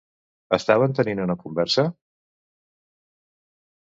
Estaven 0.55 0.95
tenint 0.99 1.19
una 1.25 1.35
conversa? 1.43 1.85